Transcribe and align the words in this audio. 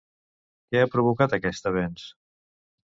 Què 0.71 0.81
ha 0.85 0.89
provocat 0.95 1.37
aquest 1.39 1.71
avenç? 1.75 2.11